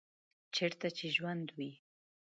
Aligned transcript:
چیرته 0.55 0.87
چې 0.97 1.05
ژوند 1.15 1.47
وي 1.57 1.71